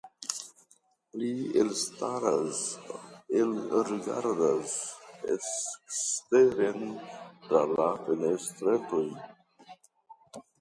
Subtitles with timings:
[1.23, 1.27] Li
[1.63, 2.61] ekstaras,
[3.41, 4.73] elrigardas
[5.35, 6.81] eksteren
[7.45, 9.05] tra la fenestretoj.